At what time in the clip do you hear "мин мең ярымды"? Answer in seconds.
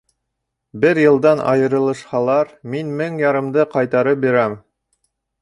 2.77-3.67